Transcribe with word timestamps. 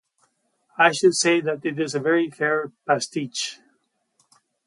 I 0.79 0.93
should 0.93 1.13
say 1.13 1.41
that 1.41 1.63
it 1.63 1.79
is 1.79 1.93
a 1.93 1.99
very 1.99 2.27
fair 2.31 2.71
pastiche. 2.87 3.59